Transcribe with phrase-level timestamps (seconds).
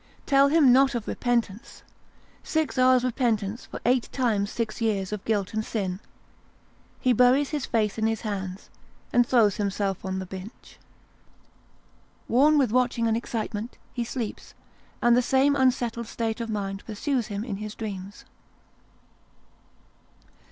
[0.25, 1.83] Tell him not of repentance!
[2.43, 5.99] Six hours' repentance for eight times six years of guilt and sin!
[6.99, 8.71] He buries his face in his hands,
[9.13, 10.79] and throws himself on the bench.
[12.27, 14.55] Worn with watching and excitement, he sleeps,
[15.03, 18.25] and the same un settled state of mind pursues him in his dreams.